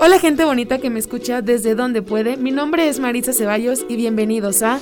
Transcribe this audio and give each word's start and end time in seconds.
Hola 0.00 0.20
gente 0.20 0.44
bonita 0.44 0.78
que 0.78 0.90
me 0.90 1.00
escucha 1.00 1.42
desde 1.42 1.74
donde 1.74 2.02
puede, 2.02 2.36
mi 2.36 2.52
nombre 2.52 2.88
es 2.88 3.00
Marisa 3.00 3.32
Ceballos 3.32 3.84
y 3.88 3.96
bienvenidos 3.96 4.62
a 4.62 4.78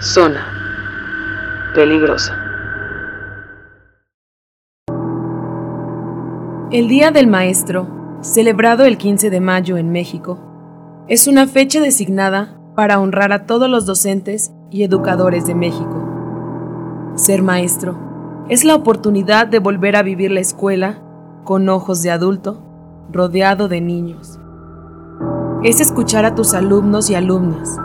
Zona 0.00 0.46
peligrosa. 1.74 2.36
El 6.70 6.88
Día 6.88 7.10
del 7.10 7.26
Maestro, 7.26 8.18
celebrado 8.20 8.84
el 8.84 8.98
15 8.98 9.30
de 9.30 9.40
mayo 9.40 9.78
en 9.78 9.90
México, 9.90 10.38
es 11.08 11.26
una 11.26 11.46
fecha 11.46 11.80
designada 11.80 12.60
para 12.76 13.00
honrar 13.00 13.32
a 13.32 13.46
todos 13.46 13.70
los 13.70 13.86
docentes 13.86 14.52
y 14.70 14.82
educadores 14.82 15.46
de 15.46 15.54
México. 15.54 16.06
Ser 17.14 17.40
maestro 17.40 17.98
es 18.50 18.64
la 18.64 18.74
oportunidad 18.74 19.46
de 19.46 19.58
volver 19.58 19.96
a 19.96 20.02
vivir 20.02 20.30
la 20.30 20.40
escuela 20.40 21.02
con 21.50 21.68
ojos 21.68 22.00
de 22.02 22.12
adulto, 22.12 22.62
rodeado 23.10 23.66
de 23.66 23.80
niños. 23.80 24.38
Es 25.64 25.80
escuchar 25.80 26.24
a 26.24 26.36
tus 26.36 26.54
alumnos 26.54 27.10
y 27.10 27.16
alumnas, 27.16 27.76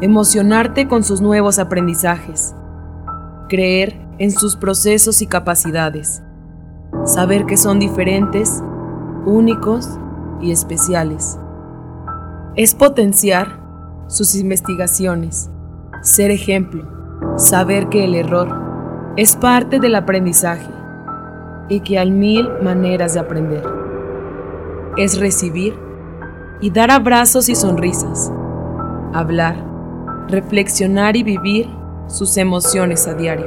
emocionarte 0.00 0.86
con 0.86 1.02
sus 1.02 1.20
nuevos 1.20 1.58
aprendizajes, 1.58 2.54
creer 3.48 4.00
en 4.18 4.30
sus 4.30 4.54
procesos 4.54 5.22
y 5.22 5.26
capacidades, 5.26 6.22
saber 7.04 7.46
que 7.46 7.56
son 7.56 7.80
diferentes, 7.80 8.62
únicos 9.26 9.98
y 10.40 10.52
especiales. 10.52 11.36
Es 12.54 12.76
potenciar 12.76 13.58
sus 14.06 14.36
investigaciones, 14.36 15.50
ser 16.00 16.30
ejemplo, 16.30 16.86
saber 17.38 17.88
que 17.88 18.04
el 18.04 18.14
error 18.14 19.12
es 19.16 19.34
parte 19.34 19.80
del 19.80 19.96
aprendizaje 19.96 20.83
y 21.68 21.80
que 21.80 21.98
hay 21.98 22.10
mil 22.10 22.48
maneras 22.62 23.14
de 23.14 23.20
aprender. 23.20 23.64
Es 24.96 25.18
recibir 25.18 25.74
y 26.60 26.70
dar 26.70 26.90
abrazos 26.90 27.48
y 27.48 27.54
sonrisas, 27.54 28.32
hablar, 29.12 29.56
reflexionar 30.28 31.16
y 31.16 31.22
vivir 31.22 31.68
sus 32.06 32.36
emociones 32.36 33.06
a 33.08 33.14
diario. 33.14 33.46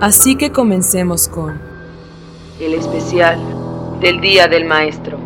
Así 0.00 0.36
que 0.36 0.50
comencemos 0.50 1.28
con 1.28 1.60
El 2.60 2.74
especial 2.74 3.38
del 4.00 4.20
Día 4.20 4.48
del 4.48 4.64
Maestro. 4.64 5.18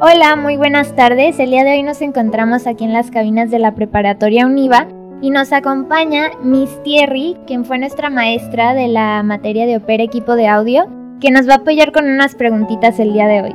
Hola, 0.00 0.34
muy 0.34 0.56
buenas 0.56 0.96
tardes. 0.96 1.38
El 1.38 1.50
día 1.50 1.62
de 1.62 1.72
hoy 1.72 1.82
nos 1.84 2.02
encontramos 2.02 2.66
aquí 2.66 2.84
en 2.84 2.92
las 2.92 3.12
cabinas 3.12 3.52
de 3.52 3.60
la 3.60 3.76
preparatoria 3.76 4.46
UNIVA 4.46 4.88
y 5.22 5.30
nos 5.30 5.52
acompaña 5.52 6.30
Miss 6.42 6.82
Thierry, 6.82 7.36
quien 7.46 7.64
fue 7.64 7.78
nuestra 7.78 8.10
maestra 8.10 8.74
de 8.74 8.88
la 8.88 9.22
materia 9.22 9.66
de 9.66 9.76
Opera 9.76 10.02
Equipo 10.02 10.34
de 10.34 10.48
Audio, 10.48 10.88
que 11.20 11.30
nos 11.30 11.48
va 11.48 11.54
a 11.54 11.56
apoyar 11.58 11.92
con 11.92 12.10
unas 12.10 12.34
preguntitas 12.34 12.98
el 12.98 13.12
día 13.12 13.28
de 13.28 13.42
hoy. 13.42 13.54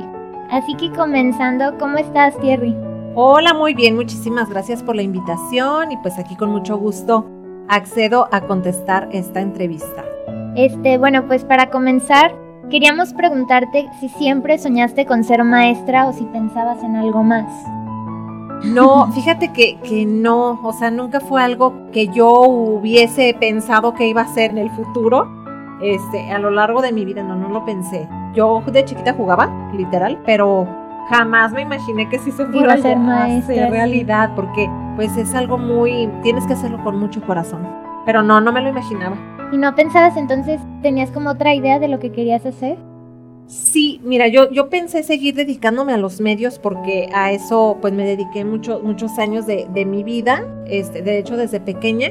Así 0.50 0.74
que 0.76 0.90
comenzando, 0.90 1.76
¿cómo 1.78 1.98
estás 1.98 2.38
Thierry? 2.40 2.74
Hola, 3.14 3.52
muy 3.52 3.74
bien, 3.74 3.96
muchísimas 3.96 4.48
gracias 4.48 4.82
por 4.82 4.96
la 4.96 5.02
invitación 5.02 5.92
y 5.92 5.98
pues 5.98 6.18
aquí 6.18 6.36
con 6.36 6.50
mucho 6.50 6.78
gusto 6.78 7.28
accedo 7.68 8.28
a 8.32 8.40
contestar 8.40 9.10
esta 9.12 9.40
entrevista. 9.40 10.06
Este, 10.56 10.96
bueno, 10.96 11.26
pues 11.26 11.44
para 11.44 11.68
comenzar, 11.68 12.34
queríamos 12.70 13.12
preguntarte 13.12 13.90
si 14.00 14.08
siempre 14.08 14.56
soñaste 14.56 15.04
con 15.04 15.22
ser 15.22 15.44
maestra 15.44 16.08
o 16.08 16.14
si 16.14 16.24
pensabas 16.24 16.82
en 16.82 16.96
algo 16.96 17.22
más. 17.22 17.52
No, 18.64 19.10
fíjate 19.12 19.52
que, 19.52 19.78
que, 19.82 20.04
no, 20.04 20.60
o 20.62 20.72
sea, 20.72 20.90
nunca 20.90 21.20
fue 21.20 21.42
algo 21.42 21.72
que 21.92 22.08
yo 22.08 22.40
hubiese 22.42 23.36
pensado 23.38 23.94
que 23.94 24.08
iba 24.08 24.22
a 24.22 24.34
ser 24.34 24.50
en 24.50 24.58
el 24.58 24.70
futuro. 24.70 25.28
Este, 25.80 26.32
a 26.32 26.38
lo 26.38 26.50
largo 26.50 26.82
de 26.82 26.92
mi 26.92 27.04
vida, 27.04 27.22
no, 27.22 27.36
no 27.36 27.48
lo 27.48 27.64
pensé. 27.64 28.08
Yo 28.34 28.62
de 28.66 28.84
chiquita 28.84 29.14
jugaba, 29.14 29.48
literal, 29.72 30.18
pero 30.26 30.66
jamás 31.08 31.52
me 31.52 31.62
imaginé 31.62 32.08
que 32.08 32.18
sí 32.18 32.32
se 32.32 32.44
fuera 32.46 32.74
a 32.74 32.78
ser 32.78 32.98
maestra, 32.98 33.70
realidad, 33.70 34.32
porque 34.34 34.68
pues 34.96 35.16
es 35.16 35.34
algo 35.34 35.56
muy, 35.56 36.10
tienes 36.22 36.46
que 36.46 36.54
hacerlo 36.54 36.82
con 36.82 36.98
mucho 36.98 37.22
corazón. 37.22 37.66
Pero 38.04 38.22
no, 38.22 38.40
no 38.40 38.52
me 38.52 38.60
lo 38.60 38.68
imaginaba. 38.70 39.16
¿Y 39.52 39.56
no 39.56 39.74
pensabas 39.74 40.16
entonces, 40.16 40.60
tenías 40.82 41.10
como 41.10 41.30
otra 41.30 41.54
idea 41.54 41.78
de 41.78 41.88
lo 41.88 41.98
que 42.00 42.12
querías 42.12 42.44
hacer? 42.44 42.76
Sí, 43.48 43.98
mira, 44.04 44.28
yo, 44.28 44.50
yo 44.50 44.68
pensé 44.68 45.02
seguir 45.02 45.34
dedicándome 45.34 45.94
a 45.94 45.96
los 45.96 46.20
medios 46.20 46.58
porque 46.58 47.08
a 47.14 47.32
eso 47.32 47.78
pues 47.80 47.94
me 47.94 48.04
dediqué 48.04 48.44
mucho, 48.44 48.80
muchos 48.84 49.18
años 49.18 49.46
de, 49.46 49.66
de 49.72 49.86
mi 49.86 50.04
vida, 50.04 50.44
este, 50.66 51.00
de 51.00 51.18
hecho 51.18 51.38
desde 51.38 51.58
pequeña, 51.58 52.10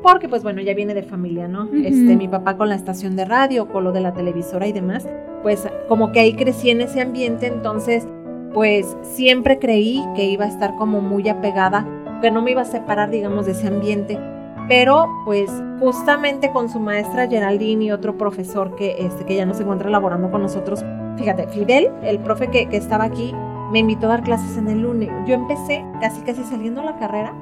porque 0.00 0.28
pues 0.28 0.44
bueno, 0.44 0.62
ya 0.62 0.74
viene 0.74 0.94
de 0.94 1.02
familia, 1.02 1.48
¿no? 1.48 1.68
Este, 1.74 2.14
mi 2.14 2.28
papá 2.28 2.56
con 2.56 2.68
la 2.68 2.76
estación 2.76 3.16
de 3.16 3.24
radio, 3.24 3.66
con 3.66 3.82
lo 3.82 3.90
de 3.90 4.00
la 4.00 4.12
televisora 4.12 4.68
y 4.68 4.72
demás, 4.72 5.08
pues 5.42 5.66
como 5.88 6.12
que 6.12 6.20
ahí 6.20 6.34
crecí 6.34 6.70
en 6.70 6.80
ese 6.80 7.00
ambiente, 7.00 7.48
entonces 7.48 8.06
pues 8.54 8.96
siempre 9.02 9.58
creí 9.58 10.00
que 10.14 10.26
iba 10.26 10.44
a 10.44 10.48
estar 10.48 10.76
como 10.76 11.00
muy 11.00 11.28
apegada, 11.28 11.84
que 12.22 12.30
no 12.30 12.42
me 12.42 12.52
iba 12.52 12.62
a 12.62 12.64
separar, 12.64 13.10
digamos, 13.10 13.46
de 13.46 13.52
ese 13.52 13.66
ambiente 13.66 14.20
pero 14.68 15.08
pues 15.24 15.50
justamente 15.80 16.50
con 16.50 16.68
su 16.68 16.80
maestra 16.80 17.28
Geraldine 17.28 17.84
y 17.84 17.90
otro 17.92 18.16
profesor 18.16 18.74
que, 18.76 18.96
este, 18.98 19.24
que 19.24 19.36
ya 19.36 19.46
no 19.46 19.54
se 19.54 19.62
encuentra 19.62 19.90
laborando 19.90 20.30
con 20.30 20.42
nosotros, 20.42 20.84
fíjate, 21.16 21.46
Fidel, 21.48 21.90
el 22.02 22.18
profe 22.18 22.48
que, 22.48 22.68
que 22.68 22.76
estaba 22.76 23.04
aquí, 23.04 23.34
me 23.70 23.80
invitó 23.80 24.06
a 24.06 24.10
dar 24.10 24.22
clases 24.22 24.56
en 24.56 24.68
el 24.68 24.82
lunes. 24.82 25.10
Yo 25.26 25.34
empecé 25.34 25.84
casi 26.00 26.22
casi 26.22 26.44
saliendo 26.44 26.82
la 26.82 26.96
carrera, 26.98 27.34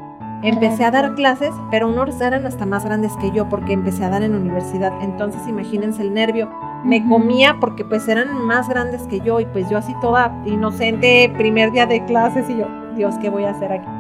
empecé 0.43 0.85
a 0.85 0.91
dar 0.91 1.15
clases, 1.15 1.53
pero 1.71 1.89
unos 1.89 2.21
eran 2.21 2.47
hasta 2.47 2.67
más 2.67 2.85
grandes 2.85 3.13
que 3.17 3.31
yo 3.31 3.49
porque 3.49 3.73
empecé 3.73 4.05
a 4.05 4.11
dar 4.11 4.23
en 4.23 4.35
universidad. 4.35 4.93
Entonces 5.03 5.47
imagínense 5.49 6.03
el 6.03 6.13
nervio. 6.13 6.51
Me 6.85 7.07
comía 7.09 7.57
porque 7.61 7.85
pues 7.85 8.07
eran 8.09 8.45
más 8.45 8.69
grandes 8.69 9.03
que 9.03 9.21
yo 9.21 9.41
y 9.41 9.47
pues 9.47 9.69
yo 9.71 9.79
así 9.79 9.95
toda 10.01 10.37
inocente, 10.45 11.33
primer 11.37 11.73
día 11.73 11.87
de 11.87 12.05
clases 12.05 12.49
y 12.51 12.59
yo, 12.59 12.67
Dios, 12.95 13.15
¿qué 13.21 13.31
voy 13.31 13.45
a 13.45 13.51
hacer 13.51 13.73
aquí? 13.73 13.94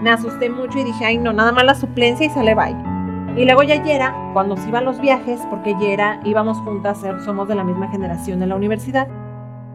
Me 0.00 0.10
asusté 0.10 0.50
mucho 0.50 0.78
y 0.78 0.84
dije, 0.84 1.04
ay 1.04 1.18
no, 1.18 1.32
nada 1.32 1.52
más 1.52 1.64
la 1.64 1.74
suplencia 1.74 2.26
y 2.26 2.30
sale 2.30 2.54
bye. 2.54 2.76
Y 3.36 3.44
luego 3.44 3.62
ya 3.62 3.82
Yera, 3.82 4.14
cuando 4.32 4.56
se 4.56 4.68
iban 4.68 4.84
los 4.84 5.00
viajes, 5.00 5.40
porque 5.50 5.76
Yera 5.78 6.20
íbamos 6.24 6.58
juntas, 6.58 6.98
somos 7.24 7.48
de 7.48 7.54
la 7.54 7.64
misma 7.64 7.88
generación 7.88 8.40
de 8.40 8.46
la 8.46 8.56
universidad, 8.56 9.06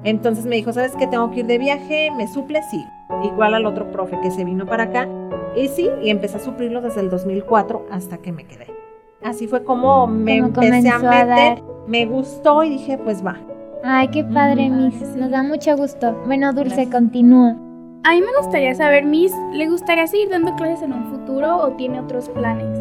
entonces 0.03 0.45
me 0.45 0.55
dijo, 0.55 0.71
¿sabes 0.71 0.93
qué? 0.97 1.07
Tengo 1.07 1.31
que 1.31 1.39
ir 1.39 1.47
de 1.47 1.57
viaje, 1.57 2.11
¿me 2.15 2.27
suple? 2.27 2.61
Sí. 2.69 2.85
Igual 3.23 3.55
al 3.55 3.65
otro 3.65 3.91
profe 3.91 4.19
que 4.21 4.29
se 4.29 4.43
vino 4.43 4.65
para 4.65 4.83
acá. 4.83 5.07
Y 5.55 5.67
sí, 5.69 5.89
y 6.03 6.09
empecé 6.09 6.37
a 6.37 6.41
suplirlo 6.41 6.81
desde 6.81 7.01
el 7.01 7.09
2004 7.09 7.87
hasta 7.91 8.19
que 8.19 8.31
me 8.31 8.45
quedé. 8.45 8.67
Así 9.23 9.47
fue 9.47 9.63
como 9.63 10.05
me 10.05 10.37
empecé 10.37 10.89
a 10.89 10.99
meter, 10.99 11.63
me 11.87 12.05
gustó 12.05 12.63
y 12.63 12.69
dije, 12.69 12.99
pues 12.99 13.25
va. 13.25 13.37
Ay, 13.83 14.09
qué 14.09 14.23
padre, 14.23 14.69
Miss. 14.69 15.15
Nos 15.15 15.31
da 15.31 15.41
mucho 15.41 15.75
gusto. 15.75 16.15
Bueno, 16.25 16.53
Dulce, 16.53 16.89
continúa. 16.89 17.55
A 18.07 18.11
mí 18.11 18.21
me 18.21 18.37
gustaría 18.37 18.75
saber, 18.75 19.03
Miss, 19.03 19.33
¿le 19.51 19.67
gustaría 19.67 20.05
seguir 20.05 20.29
dando 20.29 20.55
clases 20.55 20.83
en 20.83 20.93
un 20.93 21.05
futuro 21.05 21.57
o 21.57 21.71
tiene 21.71 21.99
otros 21.99 22.29
planes? 22.29 22.77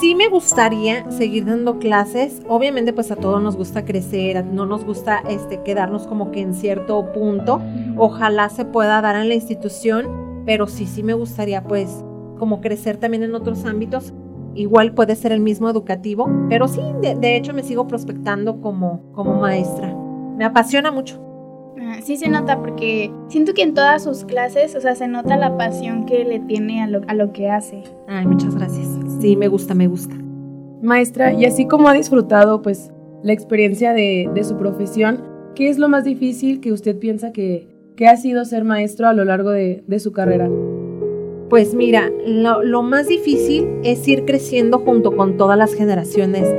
Sí 0.00 0.14
me 0.14 0.30
gustaría 0.30 1.10
seguir 1.10 1.44
dando 1.44 1.78
clases. 1.78 2.40
Obviamente 2.48 2.94
pues 2.94 3.10
a 3.10 3.16
todos 3.16 3.42
nos 3.42 3.58
gusta 3.58 3.84
crecer, 3.84 4.42
no 4.42 4.64
nos 4.64 4.86
gusta 4.86 5.22
este 5.28 5.62
quedarnos 5.62 6.06
como 6.06 6.30
que 6.30 6.40
en 6.40 6.54
cierto 6.54 7.12
punto. 7.12 7.60
Ojalá 7.98 8.48
se 8.48 8.64
pueda 8.64 9.02
dar 9.02 9.16
en 9.16 9.28
la 9.28 9.34
institución, 9.34 10.42
pero 10.46 10.66
sí 10.66 10.86
sí 10.86 11.02
me 11.02 11.12
gustaría 11.12 11.62
pues 11.64 12.02
como 12.38 12.62
crecer 12.62 12.96
también 12.96 13.22
en 13.22 13.34
otros 13.34 13.66
ámbitos. 13.66 14.14
Igual 14.54 14.94
puede 14.94 15.14
ser 15.14 15.32
el 15.32 15.40
mismo 15.40 15.68
educativo, 15.68 16.26
pero 16.48 16.68
sí, 16.68 16.80
de, 17.02 17.16
de 17.16 17.36
hecho 17.36 17.52
me 17.52 17.62
sigo 17.62 17.86
prospectando 17.86 18.62
como, 18.62 19.12
como 19.12 19.34
maestra. 19.34 19.94
Me 20.38 20.46
apasiona 20.46 20.90
mucho. 20.90 21.25
Sí 22.02 22.16
se 22.16 22.28
nota 22.28 22.60
porque 22.60 23.10
siento 23.28 23.52
que 23.52 23.62
en 23.62 23.74
todas 23.74 24.04
sus 24.04 24.24
clases, 24.24 24.74
o 24.74 24.80
sea, 24.80 24.94
se 24.94 25.08
nota 25.08 25.36
la 25.36 25.56
pasión 25.56 26.06
que 26.06 26.24
le 26.24 26.40
tiene 26.40 26.82
a 26.82 26.86
lo, 26.86 27.00
a 27.06 27.14
lo 27.14 27.32
que 27.32 27.50
hace. 27.50 27.82
Ay, 28.08 28.26
muchas 28.26 28.54
gracias. 28.54 28.88
Sí, 29.20 29.36
me 29.36 29.48
gusta, 29.48 29.74
me 29.74 29.86
gusta. 29.86 30.16
Maestra, 30.82 31.32
y 31.32 31.44
así 31.44 31.66
como 31.66 31.88
ha 31.88 31.92
disfrutado 31.92 32.62
pues 32.62 32.90
la 33.22 33.32
experiencia 33.32 33.92
de, 33.92 34.30
de 34.32 34.44
su 34.44 34.56
profesión, 34.56 35.24
¿qué 35.54 35.68
es 35.68 35.78
lo 35.78 35.88
más 35.88 36.04
difícil 36.04 36.60
que 36.60 36.72
usted 36.72 36.98
piensa 36.98 37.32
que, 37.32 37.68
que 37.96 38.06
ha 38.06 38.16
sido 38.16 38.44
ser 38.44 38.64
maestro 38.64 39.08
a 39.08 39.12
lo 39.12 39.24
largo 39.24 39.50
de, 39.50 39.84
de 39.86 39.98
su 39.98 40.12
carrera? 40.12 40.48
Pues 41.48 41.74
mira, 41.74 42.10
lo, 42.26 42.62
lo, 42.62 42.82
más 42.82 43.08
difícil 43.08 43.68
es 43.84 44.06
ir 44.08 44.24
creciendo 44.24 44.80
junto 44.80 45.16
con 45.16 45.36
todas 45.36 45.56
las 45.56 45.74
generaciones, 45.74 46.52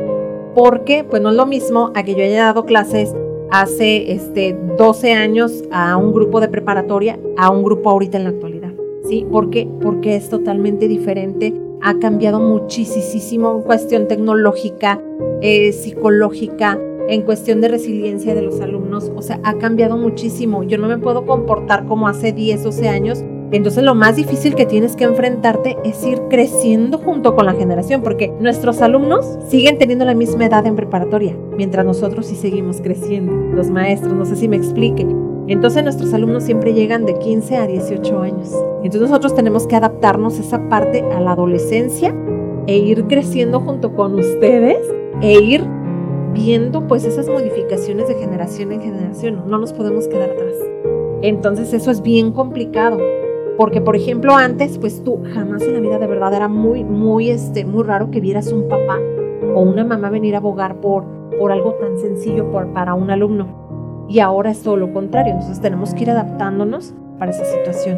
porque 0.55 1.03
pues 1.03 1.21
no 1.21 1.29
es 1.29 1.35
lo 1.35 1.45
mismo 1.45 1.91
a 1.95 2.03
que 2.03 2.15
yo 2.15 2.23
haya 2.23 2.45
dado 2.45 2.65
clases 2.65 3.13
hace 3.51 4.11
este, 4.11 4.57
12 4.77 5.13
años 5.13 5.63
a 5.71 5.97
un 5.97 6.13
grupo 6.13 6.39
de 6.39 6.47
preparatoria 6.47 7.19
a 7.38 7.49
un 7.49 7.63
grupo 7.63 7.89
ahorita 7.89 8.17
en 8.17 8.23
la 8.25 8.29
actualidad. 8.31 8.73
¿Sí? 9.07 9.25
¿Por 9.31 9.49
qué? 9.49 9.67
Porque 9.81 10.15
es 10.15 10.29
totalmente 10.29 10.88
diferente. 10.88 11.53
Ha 11.81 11.99
cambiado 11.99 12.39
muchísimo 12.39 13.55
en 13.55 13.61
cuestión 13.61 14.07
tecnológica, 14.07 15.01
eh, 15.41 15.71
psicológica, 15.71 16.79
en 17.07 17.21
cuestión 17.21 17.61
de 17.61 17.69
resiliencia 17.69 18.35
de 18.35 18.41
los 18.41 18.59
alumnos. 18.59 19.11
O 19.15 19.21
sea, 19.21 19.39
ha 19.44 19.57
cambiado 19.57 19.95
muchísimo. 19.95 20.63
Yo 20.63 20.77
no 20.77 20.88
me 20.88 20.97
puedo 20.97 21.25
comportar 21.25 21.85
como 21.85 22.07
hace 22.07 22.33
10, 22.33 22.63
12 22.63 22.89
años 22.89 23.23
Entonces 23.51 23.83
lo 23.83 23.95
más 23.95 24.17
difícil 24.17 24.55
que 24.55 24.65
tienes 24.65 24.95
que 24.95 25.05
enfrentarte 25.05 25.77
es 25.85 26.05
ir 26.05 26.19
creciendo 26.29 26.97
junto 26.97 27.35
con 27.35 27.45
la 27.45 27.53
generación, 27.53 28.01
porque 28.01 28.33
nuestros 28.39 28.81
alumnos 28.81 29.38
siguen 29.47 29.77
teniendo 29.77 30.03
la 30.03 30.13
misma 30.13 30.45
edad 30.45 30.65
en 30.65 30.75
preparatoria, 30.75 31.35
mientras 31.55 31.85
nosotros 31.85 32.25
sí 32.25 32.35
seguimos 32.35 32.81
creciendo, 32.81 33.31
los 33.55 33.69
maestros, 33.69 34.13
no 34.13 34.25
sé 34.25 34.35
si 34.35 34.49
me 34.49 34.57
explique. 34.57 35.07
Entonces 35.47 35.81
nuestros 35.81 36.13
alumnos 36.13 36.44
siempre 36.44 36.73
llegan 36.73 37.05
de 37.05 37.17
15 37.17 37.55
a 37.55 37.67
18 37.67 38.19
años. 38.19 38.53
Entonces 38.83 39.09
nosotros 39.09 39.33
tenemos 39.33 39.65
que 39.65 39.77
adaptarnos 39.77 40.39
esa 40.39 40.67
parte 40.67 41.05
a 41.15 41.21
la 41.21 41.31
adolescencia 41.31 42.13
e 42.67 42.77
ir 42.77 43.05
creciendo 43.05 43.61
junto 43.61 43.95
con 43.95 44.15
ustedes 44.15 44.79
e 45.21 45.39
ir 45.39 45.63
viendo 46.33 46.85
pues 46.85 47.05
esas 47.05 47.29
modificaciones 47.29 48.09
de 48.09 48.15
generación 48.15 48.73
en 48.73 48.81
generación. 48.81 49.44
No 49.47 49.57
nos 49.57 49.71
podemos 49.71 50.09
quedar 50.09 50.31
atrás. 50.31 50.55
Entonces 51.21 51.73
eso 51.73 51.91
es 51.91 52.01
bien 52.01 52.33
complicado. 52.33 52.99
Porque, 53.57 53.81
por 53.81 53.95
ejemplo, 53.95 54.36
antes, 54.36 54.77
pues 54.77 55.04
tú 55.04 55.19
jamás 55.33 55.63
en 55.63 55.74
la 55.74 55.80
vida 55.80 55.98
de 55.98 56.07
verdad 56.07 56.33
era 56.33 56.48
muy, 56.48 56.83
muy, 56.83 57.30
este, 57.31 57.65
muy 57.65 57.83
raro 57.83 58.12
que 58.12 58.21
vieras 58.21 58.51
un 58.51 58.68
papá 58.69 59.00
o 59.56 59.62
una 59.62 59.83
mamá 59.83 60.12
venir 60.12 60.36
a 60.36 60.38
abogar 60.38 60.75
por, 60.75 61.04
por 61.39 61.51
algo 61.51 61.74
tan 61.74 61.98
sencillo 61.98 62.51
por, 62.51 62.68
para 62.68 62.94
un 62.94 63.09
alumno. 63.09 64.06
Y 64.07 64.19
ahora 64.19 64.51
es 64.51 64.62
todo 64.62 64.77
lo 64.77 64.94
contrario. 64.94 65.33
Entonces 65.33 65.59
tenemos 65.59 65.94
que 65.94 66.04
ir 66.04 66.12
adaptándonos 66.12 66.94
para 67.18 67.31
esa 67.31 67.45
situación. 67.45 67.98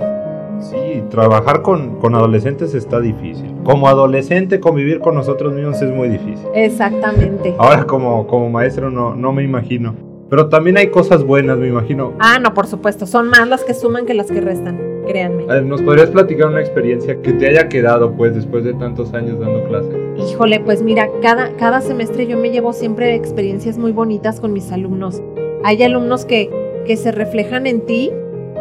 Sí, 0.62 1.04
trabajar 1.10 1.62
con, 1.62 2.00
con, 2.00 2.16
adolescentes 2.16 2.74
está 2.74 3.00
difícil. 3.00 3.54
Como 3.64 3.88
adolescente, 3.88 4.60
convivir 4.60 5.00
con 5.00 5.16
nosotros 5.16 5.54
mismos 5.54 5.82
es 5.82 5.92
muy 5.94 6.10
difícil. 6.10 6.48
Exactamente. 6.54 7.56
Ahora 7.58 7.86
como, 7.86 8.28
como 8.28 8.50
maestro 8.50 8.90
no, 8.90 9.16
no 9.16 9.32
me 9.32 9.44
imagino. 9.44 10.09
Pero 10.30 10.48
también 10.48 10.78
hay 10.78 10.88
cosas 10.88 11.24
buenas, 11.24 11.58
me 11.58 11.68
imagino. 11.68 12.14
Ah, 12.20 12.38
no, 12.40 12.54
por 12.54 12.68
supuesto. 12.68 13.06
Son 13.08 13.30
más 13.30 13.48
las 13.48 13.64
que 13.64 13.74
suman 13.74 14.06
que 14.06 14.14
las 14.14 14.28
que 14.28 14.42
restan, 14.42 14.80
créanme. 15.08 15.46
¿Nos 15.64 15.81
podrías 15.81 16.10
platicar 16.12 16.48
una 16.48 16.60
experiencia 16.60 17.20
que 17.22 17.34
te 17.34 17.48
haya 17.48 17.68
quedado, 17.68 18.14
pues, 18.14 18.36
después 18.36 18.64
de 18.64 18.74
tantos 18.76 19.14
años 19.14 19.40
dando 19.40 19.64
clases? 19.64 19.96
Híjole, 20.18 20.60
pues 20.60 20.84
mira, 20.84 21.10
cada, 21.22 21.56
cada 21.56 21.81
semestre 21.81 22.28
yo 22.28 22.38
me 22.38 22.52
llevo 22.52 22.74
siempre 22.74 23.16
experiencias 23.16 23.78
muy 23.78 23.92
bonitas 23.92 24.40
con 24.40 24.54
mis 24.54 24.72
alumnos. 24.72 25.22
Hay 25.64 25.81
alumnos 25.81 26.26
que, 26.26 26.50
que 26.86 26.96
se 26.96 27.12
reflejan 27.12 27.66
en 27.66 27.82
ti 27.82 28.12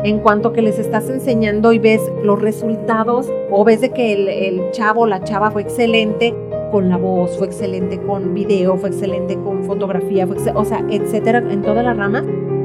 en 0.04 0.20
cuanto 0.20 0.52
que 0.52 0.62
les 0.62 0.78
estás 0.78 1.10
enseñando 1.10 1.72
y 1.72 1.78
ves 1.78 2.00
los 2.22 2.40
resultados 2.40 3.30
o 3.50 3.64
ves 3.64 3.80
de 3.80 3.90
que 3.90 4.12
el, 4.12 4.28
el 4.28 4.70
chavo 4.70 5.02
o 5.02 5.06
la 5.06 5.22
chava 5.24 5.50
fue 5.50 5.62
excelente 5.62 6.34
con 6.70 6.88
la 6.88 6.96
voz, 6.96 7.36
fue 7.38 7.46
excelente 7.46 7.98
con 7.98 8.34
video, 8.34 8.76
fue 8.76 8.90
excelente 8.90 9.36
con 9.36 9.64
fotografía, 9.64 10.26
fue 10.26 10.36
o 10.54 10.64
sea, 10.64 10.84
etcétera, 10.90 11.38
en 11.38 11.62
toda 11.62 11.82
la 11.82 11.94
rama 11.94 12.24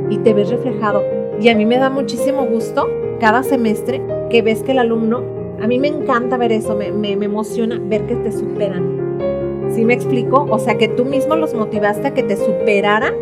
y 0.10 0.18
te 0.18 0.34
ves 0.34 0.50
reflejado. 0.50 1.02
Y 1.40 1.50
a 1.50 1.56
mí 1.56 1.66
me 1.66 1.78
da 1.78 1.90
muchísimo 1.90 2.46
gusto 2.46 2.88
cada 3.20 3.44
semestre 3.44 4.02
que 4.30 4.42
ves 4.42 4.64
que 4.64 4.72
el 4.72 4.80
alumno, 4.80 5.24
a 5.62 5.68
mí 5.68 5.80
me 5.80 5.88
encanta 5.88 6.38
ver 6.38 6.52
eso, 6.52 6.76
me, 6.76 6.92
me, 6.92 7.12
emociona 7.12 7.80
ver 7.82 8.06
que 8.06 8.16
te 8.16 8.32
superan. 8.32 9.70
¿Sí 9.70 9.86
me 9.86 9.94
explico? 9.94 10.46
O 10.50 10.60
sea, 10.60 10.78
que 10.78 10.88
tú 10.88 11.06
mismo 11.06 11.36
los 11.36 11.54
motivaste 11.54 12.08
a 12.08 12.14
que 12.14 12.24
te 12.24 12.38
superaran. 12.38 13.14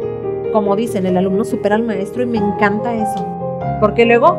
Como 0.51 0.75
dicen, 0.75 1.05
el 1.05 1.15
alumno 1.15 1.45
supera 1.45 1.75
al 1.75 1.83
maestro 1.83 2.23
y 2.23 2.25
me 2.25 2.37
encanta 2.37 2.93
eso 2.93 3.25
porque 3.81 4.05
luego 4.05 4.37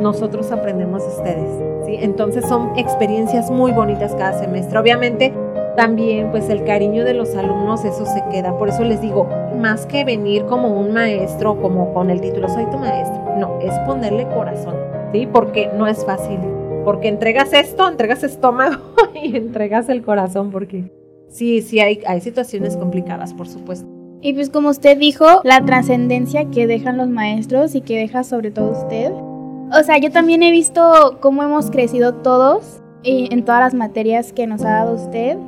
nosotros 0.00 0.50
aprendemos 0.50 1.02
de 1.02 1.08
ustedes, 1.08 1.86
¿sí? 1.86 1.98
Entonces 2.00 2.44
son 2.46 2.76
experiencias 2.76 3.50
muy 3.50 3.70
bonitas 3.72 4.14
cada 4.14 4.32
semestre. 4.32 4.78
Obviamente 4.78 5.32
también 5.78 6.32
pues 6.32 6.50
el 6.50 6.64
cariño 6.64 7.04
de 7.04 7.14
los 7.14 7.36
alumnos 7.36 7.84
eso 7.84 8.04
se 8.04 8.20
queda, 8.32 8.58
por 8.58 8.68
eso 8.68 8.82
les 8.82 9.00
digo, 9.00 9.28
más 9.60 9.86
que 9.86 10.04
venir 10.04 10.44
como 10.46 10.76
un 10.76 10.92
maestro, 10.92 11.62
como 11.62 11.94
con 11.94 12.10
el 12.10 12.20
título 12.20 12.48
soy 12.48 12.66
tu 12.68 12.78
maestro, 12.78 13.36
no, 13.38 13.60
es 13.60 13.72
ponerle 13.86 14.26
corazón, 14.34 14.74
¿sí? 15.12 15.28
Porque 15.32 15.70
no 15.78 15.86
es 15.86 16.04
fácil, 16.04 16.40
porque 16.84 17.06
entregas 17.06 17.52
esto, 17.52 17.88
entregas 17.88 18.24
estómago 18.24 18.80
y 19.22 19.36
entregas 19.36 19.88
el 19.88 20.02
corazón, 20.02 20.50
porque 20.50 20.90
sí, 21.28 21.62
sí 21.62 21.78
hay, 21.78 22.00
hay 22.08 22.20
situaciones 22.22 22.76
complicadas, 22.76 23.32
por 23.32 23.46
supuesto. 23.46 23.88
Y 24.20 24.32
pues 24.32 24.50
como 24.50 24.70
usted 24.70 24.98
dijo, 24.98 25.42
la 25.44 25.64
trascendencia 25.64 26.46
que 26.46 26.66
dejan 26.66 26.96
los 26.96 27.08
maestros 27.08 27.76
y 27.76 27.82
que 27.82 27.98
deja 27.98 28.24
sobre 28.24 28.50
todo 28.50 28.72
usted. 28.72 29.12
O 29.12 29.84
sea, 29.84 29.98
yo 29.98 30.10
también 30.10 30.42
he 30.42 30.50
visto 30.50 31.18
cómo 31.20 31.44
hemos 31.44 31.70
crecido 31.70 32.14
todos 32.14 32.82
en 33.04 33.44
todas 33.44 33.60
las 33.60 33.74
materias 33.74 34.32
que 34.32 34.48
nos 34.48 34.62
ha 34.62 34.70
dado 34.70 34.96
usted. 34.96 35.38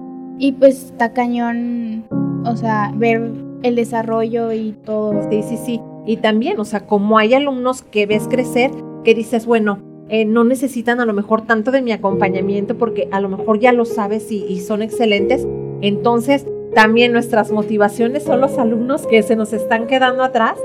Y 0.43 0.53
pues 0.53 0.87
está 0.87 1.13
cañón, 1.13 2.07
o 2.47 2.57
sea, 2.57 2.95
ver 2.97 3.31
el 3.63 3.77
desarrollo 3.77 4.53
y 4.53 4.73
todo. 4.73 5.29
Sí, 5.31 5.43
sí, 5.43 5.59
sí. 5.59 5.81
Y 6.07 6.17
también, 6.17 6.59
o 6.59 6.65
sea, 6.65 6.87
como 6.87 7.19
hay 7.19 7.35
alumnos 7.35 7.83
que 7.83 8.07
ves 8.07 8.27
crecer, 8.27 8.71
que 9.05 9.15
dices, 9.15 9.45
bueno, 9.45 9.81
eh, 10.09 10.25
no 10.25 10.45
necesitan 10.45 10.99
a 10.99 11.05
lo 11.05 11.13
mejor 11.13 11.43
tanto 11.43 11.71
de 11.71 11.83
mi 11.83 11.93
acompañamiento 11.93 12.79
porque 12.79 13.07
a 13.13 13.21
lo 13.21 13.29
mejor 13.29 13.59
ya 13.59 13.73
lo 13.73 13.85
sabes 13.85 14.33
y, 14.33 14.47
y 14.47 14.61
son 14.61 14.81
excelentes. 14.81 15.47
Entonces, 15.83 16.47
también 16.75 17.13
nuestras 17.13 17.53
motivaciones 17.53 18.23
son 18.23 18.41
los 18.41 18.57
alumnos 18.57 19.07
que 19.07 19.23
se 19.23 19.37
nos 19.37 19.53
están 19.53 19.87
quedando 19.87 20.23
atrás, 20.25 20.59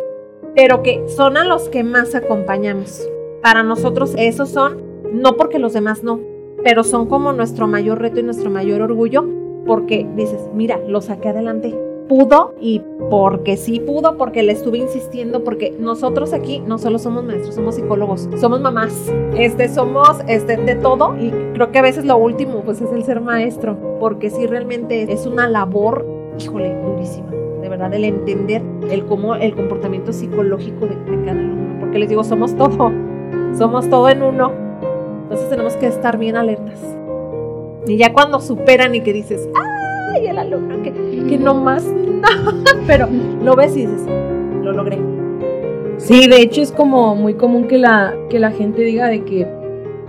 pero 0.55 0.83
que 0.83 1.03
son 1.09 1.35
a 1.35 1.43
los 1.43 1.67
que 1.67 1.83
más 1.83 2.15
acompañamos. 2.15 3.05
Para 3.43 3.61
nosotros 3.61 4.15
esos 4.17 4.47
son, 4.47 4.81
no 5.11 5.35
porque 5.35 5.59
los 5.59 5.73
demás 5.73 6.01
no, 6.01 6.21
pero 6.63 6.85
son 6.85 7.07
como 7.07 7.33
nuestro 7.33 7.67
mayor 7.67 7.99
reto 7.99 8.21
y 8.21 8.23
nuestro 8.23 8.49
mayor 8.49 8.81
orgullo, 8.81 9.43
porque 9.65 10.07
dices, 10.15 10.39
mira, 10.53 10.79
lo 10.87 11.01
saqué 11.01 11.29
adelante, 11.29 11.75
pudo 12.07 12.53
y 12.59 12.81
porque 13.09 13.57
sí 13.57 13.79
pudo, 13.79 14.17
porque 14.17 14.43
le 14.43 14.51
estuve 14.51 14.77
insistiendo, 14.77 15.43
porque 15.43 15.75
nosotros 15.79 16.33
aquí 16.33 16.59
no 16.59 16.77
solo 16.77 16.99
somos 16.99 17.23
maestros, 17.23 17.55
somos 17.55 17.75
psicólogos, 17.75 18.29
somos 18.39 18.61
mamás, 18.61 19.11
este, 19.37 19.69
somos 19.69 20.19
este, 20.27 20.57
de 20.57 20.75
todo 20.75 21.15
y 21.19 21.31
creo 21.53 21.71
que 21.71 21.79
a 21.79 21.81
veces 21.81 22.05
lo 22.05 22.17
último 22.17 22.61
pues 22.61 22.81
es 22.81 22.91
el 22.91 23.03
ser 23.03 23.21
maestro, 23.21 23.77
porque 23.99 24.29
sí 24.29 24.45
realmente 24.45 25.11
es 25.11 25.25
una 25.25 25.47
labor, 25.47 26.05
híjole, 26.39 26.75
durísima, 26.81 27.31
de 27.61 27.69
verdad, 27.69 27.93
el 27.93 28.05
entender 28.05 28.61
el 28.89 29.05
cómo 29.05 29.35
el 29.35 29.55
comportamiento 29.55 30.13
psicológico 30.13 30.85
de, 30.85 30.95
de 30.95 31.25
cada 31.25 31.39
alumno, 31.39 31.79
porque 31.79 31.99
les 31.99 32.09
digo, 32.09 32.23
somos 32.23 32.55
todo, 32.55 32.91
somos 33.57 33.89
todo 33.89 34.09
en 34.09 34.21
uno, 34.21 34.51
entonces 35.23 35.49
tenemos 35.49 35.75
que 35.75 35.87
estar 35.87 36.17
bien 36.17 36.35
alertas. 36.35 36.79
Y 37.87 37.97
ya 37.97 38.13
cuando 38.13 38.39
superan 38.39 38.95
y 38.95 39.01
que 39.01 39.13
dices, 39.13 39.47
¡ay, 40.13 40.27
el 40.27 40.37
alumno 40.37 40.81
que, 40.81 40.91
que 41.27 41.37
no 41.37 41.53
más! 41.53 41.85
Pero 42.87 43.07
lo 43.43 43.55
ves 43.55 43.75
y 43.77 43.85
dices, 43.85 44.07
lo 44.63 44.71
logré. 44.71 44.99
Sí, 45.97 46.27
de 46.27 46.41
hecho 46.41 46.61
es 46.61 46.71
como 46.71 47.15
muy 47.15 47.35
común 47.35 47.67
que 47.67 47.77
la, 47.77 48.13
que 48.29 48.39
la 48.39 48.51
gente 48.51 48.81
diga 48.81 49.07
de 49.07 49.23
que 49.23 49.47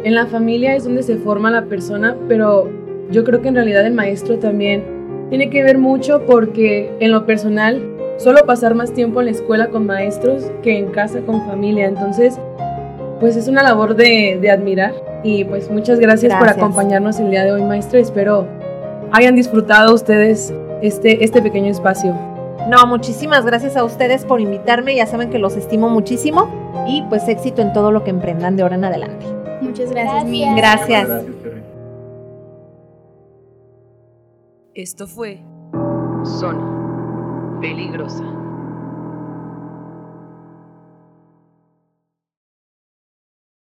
en 0.02 0.14
la 0.14 0.26
familia 0.26 0.74
es 0.74 0.84
donde 0.84 1.02
se 1.02 1.16
forma 1.16 1.50
la 1.50 1.66
persona, 1.66 2.16
pero 2.28 2.68
yo 3.10 3.24
creo 3.24 3.40
que 3.40 3.48
en 3.48 3.54
realidad 3.54 3.86
el 3.86 3.94
maestro 3.94 4.38
también 4.38 4.84
tiene 5.30 5.48
que 5.48 5.62
ver 5.62 5.78
mucho 5.78 6.22
porque 6.26 6.92
en 7.00 7.12
lo 7.12 7.24
personal 7.24 7.80
suelo 8.18 8.44
pasar 8.46 8.74
más 8.74 8.92
tiempo 8.92 9.20
en 9.20 9.26
la 9.26 9.32
escuela 9.32 9.68
con 9.68 9.86
maestros 9.86 10.50
que 10.62 10.78
en 10.78 10.90
casa 10.90 11.20
con 11.20 11.46
familia, 11.46 11.86
entonces 11.86 12.38
pues 13.20 13.36
es 13.36 13.48
una 13.48 13.62
labor 13.62 13.96
de, 13.96 14.38
de 14.40 14.50
admirar 14.50 14.92
y 15.26 15.44
pues 15.44 15.68
muchas 15.70 15.98
gracias, 15.98 16.30
Gracias. 16.30 16.38
por 16.38 16.48
acompañarnos 16.48 17.18
el 17.18 17.30
día 17.30 17.42
de 17.42 17.52
hoy 17.52 17.62
maestro, 17.62 17.98
espero 17.98 18.46
hayan 19.10 19.34
disfrutado 19.34 19.92
ustedes 19.92 20.54
este, 20.82 21.24
este 21.24 21.42
pequeño 21.42 21.70
espacio. 21.70 22.14
No, 22.68 22.86
muchísimas 22.86 23.44
gracias 23.44 23.76
a 23.76 23.84
ustedes 23.84 24.24
por 24.24 24.40
invitarme. 24.40 24.94
Ya 24.94 25.06
saben 25.06 25.30
que 25.30 25.38
los 25.38 25.56
estimo 25.56 25.88
muchísimo. 25.88 26.48
Y 26.86 27.02
pues 27.08 27.28
éxito 27.28 27.62
en 27.62 27.72
todo 27.72 27.90
lo 27.90 28.04
que 28.04 28.10
emprendan 28.10 28.56
de 28.56 28.62
ahora 28.62 28.76
en 28.76 28.84
adelante. 28.84 29.26
Muchas 29.60 29.90
gracias, 29.90 30.24
Gracias. 30.24 30.24
Mil. 30.24 30.56
Gracias. 30.56 31.08
Terry. 31.08 31.62
Esto 34.74 35.06
fue 35.06 35.40
Zona 36.24 37.58
peligrosa. 37.60 38.24